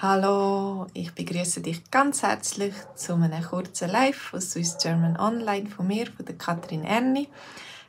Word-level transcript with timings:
Hallo, 0.00 0.86
ich 0.94 1.12
begrüße 1.12 1.60
dich 1.60 1.90
ganz 1.90 2.22
herzlich 2.22 2.72
zu 2.94 3.14
einem 3.14 3.42
kurzen 3.42 3.90
Live 3.90 4.16
von 4.16 4.40
Swiss 4.40 4.78
German 4.80 5.16
Online 5.18 5.68
von 5.68 5.88
mir, 5.88 6.06
von 6.06 6.24
der 6.24 6.36
Katrin 6.36 6.84
Erni. 6.84 7.26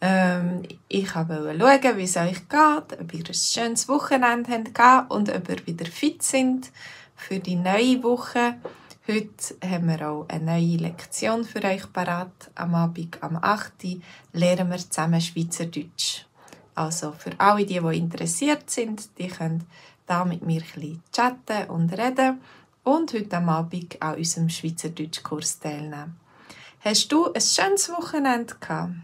Ähm, 0.00 0.62
ich 0.88 1.14
wollte 1.14 1.58
schauen, 1.58 1.96
wie 1.98 2.04
es 2.04 2.16
euch 2.16 2.48
geht, 2.48 3.00
ob 3.00 3.12
ihr 3.12 3.26
ein 3.26 3.34
schönes 3.34 3.86
Wochenende 3.86 4.50
habt 4.78 5.10
und 5.10 5.28
ob 5.28 5.46
ihr 5.50 5.66
wieder 5.66 5.84
fit 5.84 6.22
sind 6.22 6.70
für 7.16 7.38
die 7.38 7.56
neue 7.56 8.02
Woche. 8.02 8.54
Heute 9.06 9.56
haben 9.62 9.88
wir 9.88 10.10
auch 10.10 10.26
eine 10.30 10.58
neue 10.58 10.78
Lektion 10.78 11.44
für 11.44 11.62
euch 11.62 11.92
parat. 11.92 12.50
Am 12.54 12.76
Abend, 12.76 13.22
am 13.22 13.36
8. 13.36 13.72
lernen 14.32 14.70
wir 14.70 14.78
zusammen 14.78 15.20
Schweizerdeutsch. 15.20 16.24
Also 16.74 17.12
für 17.12 17.38
alle, 17.38 17.66
die, 17.66 17.78
die 17.78 17.98
interessiert 17.98 18.70
sind, 18.70 19.18
die 19.18 19.28
können 19.28 19.66
da 20.10 20.24
mit 20.24 20.44
mir 20.44 20.60
ein 20.74 21.00
chatten 21.12 21.70
und 21.70 21.96
reden 21.96 22.40
und 22.82 23.12
heute 23.12 23.36
am 23.36 23.48
Abend 23.48 24.02
an 24.02 24.16
unserem 24.16 24.48
Schweizerdeutschkurs 24.48 25.60
teilnehmen. 25.60 26.18
Hast 26.80 27.12
du 27.12 27.32
ein 27.32 27.40
schönes 27.40 27.88
Wochenende 27.90 28.56
gehabt? 28.58 28.94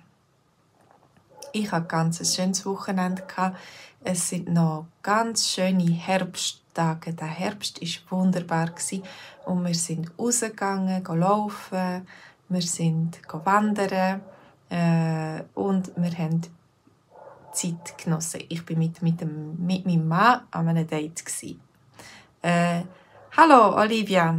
Ich 1.52 1.70
hatte 1.70 1.86
ganz 1.86 2.18
ein 2.18 2.26
schönes 2.26 2.66
Wochenende 2.66 3.22
gehabt. 3.22 3.56
Es 4.02 4.30
sind 4.30 4.48
noch 4.48 4.86
ganz 5.02 5.48
schöne 5.48 5.92
Herbsttage. 5.92 7.12
Der 7.12 7.28
Herbst 7.28 7.80
war 7.80 8.18
wunderbar 8.18 8.72
und 9.44 9.64
wir 9.64 9.74
sind 9.74 10.10
rausgegangen, 10.18 11.04
laufen, 11.04 12.06
wir 12.48 12.62
sind 12.62 13.20
wandern 13.44 14.22
äh, 14.70 15.42
und 15.54 15.92
wir 15.96 16.18
haben 16.18 16.42
Zeit 17.56 17.98
genossen. 18.02 18.42
Ich 18.48 18.68
war 18.68 18.76
mit, 18.76 19.02
mit, 19.02 19.20
dem, 19.20 19.64
mit 19.64 19.86
meinem 19.86 20.06
Mann 20.06 20.42
an 20.50 20.68
einem 20.68 20.86
Date. 20.86 21.24
Äh, 22.42 22.82
Hallo 23.36 23.76
Olivia, 23.76 24.34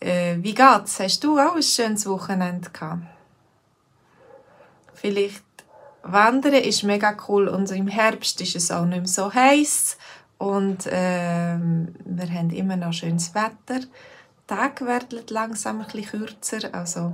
äh, 0.00 0.36
wie 0.40 0.52
geht's? 0.52 0.98
Hast 0.98 1.22
du 1.22 1.38
auch 1.38 1.54
ein 1.54 1.62
schönes 1.62 2.06
Wochenende 2.06 2.68
gehabt? 2.70 3.02
Vielleicht 4.94 5.44
Wandern 6.02 6.54
ist 6.54 6.82
mega 6.82 7.16
cool 7.28 7.46
und 7.46 7.70
im 7.70 7.86
Herbst 7.86 8.40
ist 8.40 8.56
es 8.56 8.70
auch 8.70 8.84
nicht 8.84 8.98
mehr 8.98 9.06
so 9.06 9.32
heiß 9.32 9.96
und 10.38 10.86
äh, 10.86 11.56
wir 11.58 12.30
haben 12.30 12.50
immer 12.50 12.76
noch 12.76 12.92
schönes 12.92 13.34
Wetter. 13.34 13.80
Die 13.80 14.46
Tage 14.46 14.86
werden 14.86 15.20
langsam 15.28 15.80
ein 15.80 15.86
bisschen 15.86 16.26
kürzer, 16.26 16.74
also 16.74 17.12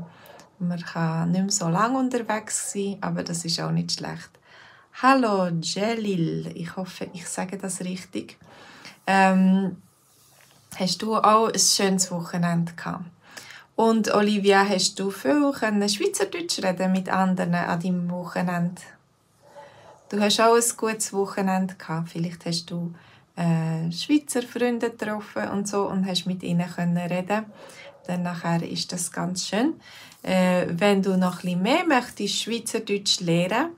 man 0.58 0.80
kann 0.80 1.30
nicht 1.30 1.42
mehr 1.42 1.50
so 1.50 1.68
lange 1.68 1.98
unterwegs 1.98 2.72
sein, 2.72 2.96
aber 3.02 3.22
das 3.22 3.44
ist 3.44 3.60
auch 3.60 3.70
nicht 3.70 3.92
schlecht. 3.92 4.30
Hallo 4.94 5.48
Jelil, 5.62 6.52
ich 6.54 6.76
hoffe, 6.76 7.08
ich 7.14 7.26
sage 7.26 7.56
das 7.56 7.80
richtig. 7.80 8.36
Ähm, 9.06 9.76
hast 10.76 11.00
du 11.00 11.16
auch 11.16 11.48
ein 11.48 11.58
schönes 11.58 12.10
Wochenende 12.10 12.72
gehabt? 12.74 13.04
Und 13.76 14.12
Olivia, 14.12 14.62
hast 14.68 15.00
du 15.00 15.10
viel 15.10 15.52
Schweizerdeutsch 15.54 16.62
reden 16.62 16.92
mit 16.92 17.08
anderen 17.08 17.54
an 17.54 17.80
deinem 17.80 18.10
Wochenende? 18.10 18.82
Du 20.10 20.20
hast 20.20 20.40
auch 20.40 20.54
ein 20.54 20.76
gutes 20.76 21.14
Wochenende 21.14 21.76
gehabt. 21.76 22.10
Vielleicht 22.10 22.44
hast 22.44 22.70
du 22.70 22.92
äh, 23.36 23.90
Schweizer 23.90 24.42
Freunde 24.42 24.90
getroffen 24.90 25.48
und 25.48 25.66
so 25.66 25.88
und 25.88 26.06
hast 26.06 26.26
mit 26.26 26.42
ihnen 26.42 26.68
können 26.68 26.98
reden. 26.98 27.46
Dann 28.06 28.22
nachher 28.22 28.62
ist 28.68 28.92
das 28.92 29.10
ganz 29.10 29.46
schön. 29.48 29.80
Äh, 30.22 30.66
wenn 30.68 31.00
du 31.00 31.16
noch 31.16 31.36
ein 31.36 31.42
bisschen 31.42 31.62
mehr 31.62 31.86
möchtest 31.86 32.42
Schweizerdeutsch 32.42 33.20
lernen, 33.20 33.70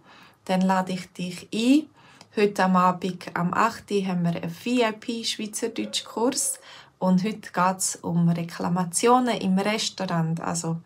dann 0.45 0.61
lade 0.61 0.93
ich 0.93 1.13
dich 1.13 1.49
ein. 1.55 1.89
Heute 2.35 2.65
am 2.65 2.77
Abend 2.77 3.25
am 3.35 3.53
8. 3.53 3.91
haben 4.07 4.25
wir 4.25 4.43
einen 4.43 4.55
VIP-Schweizerdeutsch-Kurs 4.65 6.59
und 6.99 7.23
heute 7.25 7.53
geht 7.53 7.79
es 7.79 7.97
um 7.97 8.29
Reklamationen 8.29 9.37
im 9.39 9.59
Restaurant. 9.59 10.41
Also 10.41 10.79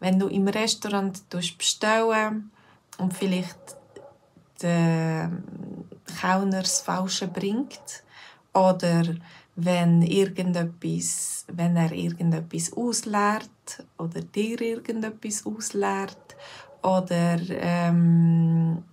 wenn 0.00 0.18
du 0.18 0.26
im 0.26 0.48
Restaurant 0.48 1.22
bestellen 1.56 2.50
und 2.98 3.14
vielleicht 3.14 3.76
der 4.62 5.30
Kellner 6.20 6.62
das 6.62 6.80
Falsche 6.80 7.28
bringt 7.28 8.02
oder 8.52 9.04
wenn, 9.54 10.02
irgendetwas, 10.02 11.44
wenn 11.52 11.76
er 11.76 11.92
irgendetwas 11.92 12.72
ausleert 12.72 13.84
oder 13.98 14.20
dir 14.20 14.60
irgendetwas 14.60 15.46
ausleert 15.46 16.36
oder 16.82 17.38
ähm, 17.50 18.84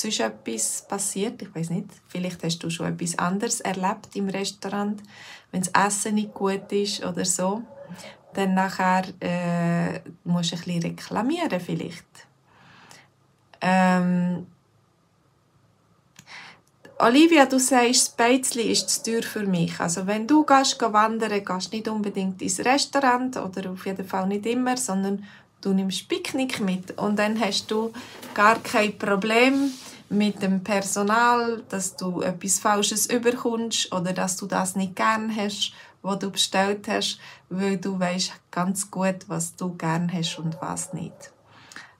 sonst 0.00 0.20
etwas 0.20 0.86
passiert, 0.86 1.42
ich 1.42 1.54
weiß 1.54 1.70
nicht, 1.70 1.88
vielleicht 2.08 2.42
hast 2.42 2.58
du 2.58 2.70
schon 2.70 2.92
etwas 2.92 3.18
anderes 3.18 3.60
erlebt 3.60 4.14
im 4.14 4.28
Restaurant, 4.28 5.02
wenn 5.50 5.62
das 5.62 5.86
Essen 5.86 6.16
nicht 6.16 6.34
gut 6.34 6.70
ist 6.72 7.04
oder 7.04 7.24
so, 7.24 7.62
dann 8.34 8.54
nachher 8.54 9.04
äh, 9.20 10.00
musst 10.24 10.52
du 10.52 10.56
ein 10.56 10.62
bisschen 10.62 10.82
reklamieren 10.82 11.60
vielleicht. 11.60 12.04
Ähm, 13.60 14.46
Olivia, 16.98 17.44
du 17.44 17.58
sagst, 17.58 18.08
das 18.08 18.08
Beizli 18.10 18.62
ist 18.72 18.88
zu 18.88 19.02
teuer 19.02 19.22
für 19.22 19.42
mich. 19.42 19.78
Also 19.80 20.06
wenn 20.06 20.26
du 20.26 20.44
gehst, 20.44 20.80
wandern 20.80 21.44
gehst 21.44 21.72
nicht 21.72 21.88
unbedingt 21.88 22.40
ins 22.40 22.60
Restaurant 22.60 23.36
oder 23.36 23.70
auf 23.70 23.84
jeden 23.84 24.06
Fall 24.06 24.26
nicht 24.26 24.46
immer, 24.46 24.76
sondern 24.78 25.24
du 25.60 25.74
nimmst 25.74 26.08
Picknick 26.08 26.60
mit 26.60 26.96
und 26.98 27.18
dann 27.18 27.38
hast 27.38 27.70
du 27.70 27.92
gar 28.32 28.58
kein 28.60 28.96
Problem 28.96 29.72
mit 30.08 30.42
dem 30.42 30.62
Personal, 30.62 31.62
dass 31.68 31.96
du 31.96 32.22
etwas 32.22 32.58
Falsches 32.58 33.06
überkommst 33.06 33.92
oder 33.92 34.12
dass 34.12 34.36
du 34.36 34.46
das 34.46 34.76
nicht 34.76 34.96
gern 34.96 35.34
hast, 35.34 35.72
was 36.02 36.18
du 36.20 36.30
bestellt 36.30 36.86
hast, 36.88 37.18
weil 37.48 37.76
du 37.78 37.98
weißt 37.98 38.32
ganz 38.50 38.90
gut, 38.90 39.28
was 39.28 39.56
du 39.56 39.74
gern 39.76 40.12
hast 40.12 40.38
und 40.38 40.56
was 40.60 40.92
nicht. 40.92 41.32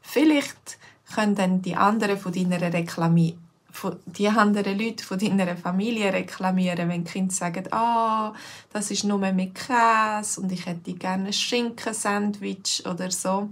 Vielleicht 0.01 0.79
können 1.15 1.35
dann 1.35 1.63
die 1.63 1.77
anderen 1.77 2.19
von 2.19 2.33
deiner 2.33 2.61
Reklamie 3.77 4.01
die 4.07 4.29
anderen 4.29 4.79
Leute 4.79 5.05
von 5.05 5.19
deiner 5.19 5.57
Familie 5.57 6.13
reklamieren, 6.13 6.89
wenn 6.89 7.05
die 7.05 7.11
Kinder 7.11 7.35
sagen, 7.35 7.65
ah, 7.73 8.31
oh, 8.31 8.37
das 8.73 8.91
ist 8.91 9.05
nur 9.05 9.19
mit 9.19 9.55
Käse 9.55 10.41
und 10.41 10.53
ich 10.53 10.67
hätte 10.67 10.95
gerne 10.95 11.27
ein 11.27 11.33
Schinkensandwich 11.33 12.85
oder 12.87 13.11
so, 13.11 13.51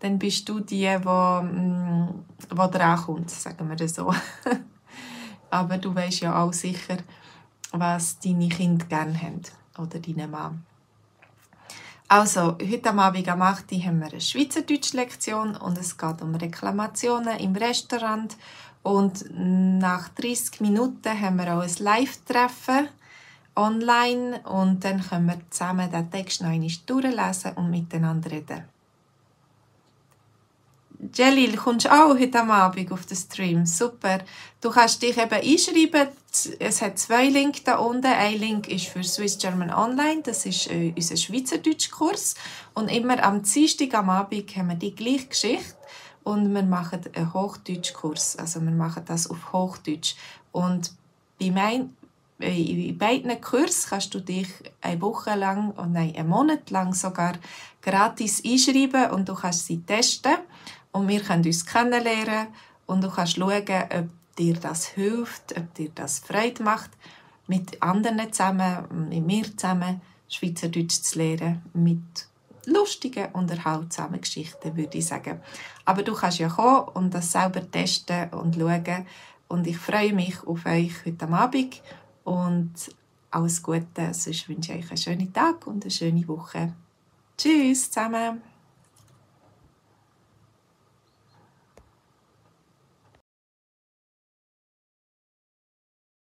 dann 0.00 0.18
bist 0.18 0.48
du 0.48 0.60
die, 0.60 0.86
die, 0.86 0.98
mm, 0.98 2.24
die 2.50 2.70
drankommt, 2.70 3.30
sagen 3.30 3.68
wir 3.68 3.88
so. 3.88 4.12
Aber 5.50 5.78
du 5.78 5.94
weißt 5.94 6.20
ja 6.20 6.42
auch 6.42 6.52
sicher, 6.52 6.98
was 7.72 8.18
deine 8.18 8.48
Kinder 8.48 8.84
gerne 8.86 9.20
haben 9.20 9.42
oder 9.78 9.98
deine 9.98 10.28
Mann. 10.28 10.64
Also, 12.08 12.56
heute 12.62 12.90
am 12.90 13.00
Abend 13.00 13.28
am 13.28 13.42
8. 13.42 13.72
haben 13.84 13.98
wir 13.98 14.06
eine 14.06 14.20
Schweizerdeutsch-Lektion 14.20 15.56
und 15.56 15.76
es 15.76 15.98
geht 15.98 16.22
um 16.22 16.36
Reklamationen 16.36 17.36
im 17.40 17.56
Restaurant 17.56 18.36
und 18.86 19.24
nach 19.32 20.08
30 20.10 20.60
Minuten 20.60 21.20
haben 21.20 21.38
wir 21.38 21.56
auch 21.56 21.62
ein 21.62 21.74
Live-Treffen 21.78 22.88
online 23.56 24.40
und 24.44 24.84
dann 24.84 25.02
können 25.02 25.26
wir 25.26 25.40
zusammen 25.50 25.90
den 25.90 26.08
Text 26.08 26.40
noch 26.40 26.50
einmal 26.50 26.70
durchlesen 26.86 27.52
und 27.54 27.70
miteinander 27.70 28.30
reden. 28.30 28.62
Jelil, 31.12 31.56
kommst 31.56 31.86
du 31.86 31.92
auch 31.92 32.16
heute 32.16 32.42
Abend 32.42 32.92
auf 32.92 33.06
den 33.06 33.16
Stream? 33.16 33.66
Super. 33.66 34.20
Du 34.60 34.70
kannst 34.70 35.02
dich 35.02 35.18
eben 35.18 35.30
einschreiben. 35.30 36.08
Es 36.58 36.80
hat 36.80 36.98
zwei 36.98 37.28
Links 37.28 37.64
da 37.64 37.76
unten. 37.76 38.06
Ein 38.06 38.38
Link 38.38 38.68
ist 38.68 38.86
für 38.86 39.02
Swiss 39.02 39.36
German 39.36 39.72
Online. 39.72 40.22
Das 40.22 40.46
ist 40.46 40.70
äh, 40.70 40.92
unser 40.96 41.16
Schweizerdeutsch-Kurs. 41.16 42.34
Und 42.74 42.88
immer 42.88 43.22
am 43.22 43.42
Dienstag 43.42 43.94
am 43.94 44.10
Abend 44.10 44.56
haben 44.56 44.68
wir 44.68 44.76
die 44.76 44.94
gleiche 44.94 45.26
Geschichte 45.26 45.75
und 46.26 46.52
wir 46.52 46.64
machen 46.64 47.02
einen 47.14 47.32
Hochdeutschkurs. 47.32 48.34
Also 48.36 48.60
wir 48.60 48.72
machen 48.72 49.04
das 49.06 49.30
auf 49.30 49.52
Hochdeutsch. 49.52 50.16
Und 50.50 50.90
bei 51.38 51.52
mein, 51.52 51.96
in 52.40 52.98
beiden 52.98 53.40
Kursen 53.40 53.88
kannst 53.88 54.12
du 54.12 54.18
dich 54.18 54.48
eine 54.80 55.00
Woche 55.00 55.36
lang, 55.36 55.70
oder 55.70 55.86
nein, 55.86 56.16
einen 56.16 56.28
Monat 56.28 56.68
lang 56.70 56.94
sogar 56.94 57.34
gratis 57.80 58.42
einschreiben 58.44 59.12
und 59.12 59.28
du 59.28 59.36
kannst 59.36 59.66
sie 59.66 59.80
testen. 59.82 60.38
Und 60.90 61.06
wir 61.06 61.20
können 61.20 61.44
uns 61.44 61.64
kennenlernen 61.64 62.48
und 62.86 63.04
du 63.04 63.08
kannst 63.08 63.36
schauen, 63.36 63.62
ob 63.62 64.08
dir 64.36 64.54
das 64.54 64.86
hilft, 64.86 65.56
ob 65.56 65.74
dir 65.74 65.90
das 65.94 66.18
Freude 66.18 66.60
macht, 66.64 66.90
mit 67.46 67.80
anderen 67.80 68.32
zusammen, 68.32 69.08
mit 69.10 69.24
mir 69.24 69.56
zusammen 69.56 70.00
Schweizerdeutsch 70.28 71.02
zu 71.02 71.18
lernen, 71.20 71.62
mit 71.72 72.26
lustige, 72.66 73.30
unterhaltsame 73.32 74.18
Geschichten, 74.18 74.76
würde 74.76 74.98
ich 74.98 75.06
sagen. 75.06 75.40
Aber 75.84 76.02
du 76.02 76.14
kannst 76.14 76.38
ja 76.38 76.48
kommen 76.48 76.88
und 76.94 77.14
das 77.14 77.32
selber 77.32 77.68
testen 77.70 78.30
und 78.30 78.56
schauen. 78.56 79.06
Und 79.48 79.66
ich 79.66 79.78
freue 79.78 80.12
mich 80.12 80.44
auf 80.46 80.66
euch 80.66 81.04
heute 81.04 81.28
Abend 81.28 81.80
und 82.24 82.72
alles 83.30 83.62
Gute. 83.62 84.12
Sonst 84.12 84.48
wünsche 84.48 84.72
ich 84.72 84.84
euch 84.84 84.90
einen 84.90 84.98
schönen 84.98 85.32
Tag 85.32 85.66
und 85.66 85.84
eine 85.84 85.90
schöne 85.90 86.26
Woche. 86.26 86.72
Tschüss 87.38 87.90
zusammen. 87.90 88.55